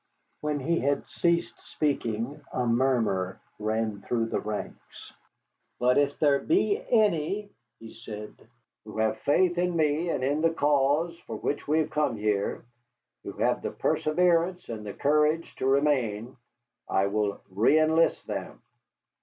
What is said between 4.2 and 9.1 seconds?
the ranks. "But if there be any," he said, "who